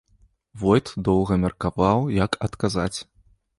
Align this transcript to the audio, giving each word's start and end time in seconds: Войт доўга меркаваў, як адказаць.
Войт 0.61 0.89
доўга 1.09 1.37
меркаваў, 1.43 1.99
як 2.25 2.41
адказаць. 2.51 2.99